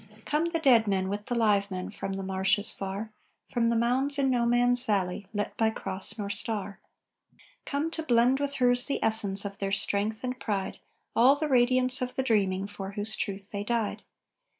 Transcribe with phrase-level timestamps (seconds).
[0.25, 3.11] "Come the dead men with the live men From the marshes far,
[3.51, 6.79] From the mounds in no man's valley, Lit by cross nor star.
[7.65, 10.79] "Come to blend with hers the essence Of their strength and pride,
[11.15, 14.01] All the radiance of the dreaming For whose truth they died."